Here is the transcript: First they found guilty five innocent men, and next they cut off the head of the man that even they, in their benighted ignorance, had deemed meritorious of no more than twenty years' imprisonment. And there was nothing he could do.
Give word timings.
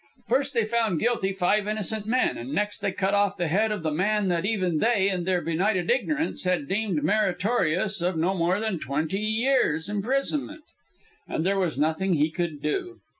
First 0.27 0.55
they 0.55 0.65
found 0.65 0.99
guilty 0.99 1.31
five 1.31 1.67
innocent 1.67 2.07
men, 2.07 2.35
and 2.35 2.51
next 2.51 2.79
they 2.79 2.91
cut 2.91 3.13
off 3.13 3.37
the 3.37 3.47
head 3.47 3.71
of 3.71 3.83
the 3.83 3.91
man 3.91 4.29
that 4.29 4.47
even 4.47 4.79
they, 4.79 5.07
in 5.07 5.25
their 5.25 5.43
benighted 5.43 5.91
ignorance, 5.91 6.43
had 6.43 6.67
deemed 6.67 7.03
meritorious 7.03 8.01
of 8.01 8.17
no 8.17 8.33
more 8.33 8.59
than 8.59 8.79
twenty 8.79 9.19
years' 9.19 9.89
imprisonment. 9.89 10.63
And 11.27 11.45
there 11.45 11.59
was 11.59 11.77
nothing 11.77 12.13
he 12.13 12.31
could 12.31 12.63
do. 12.63 12.99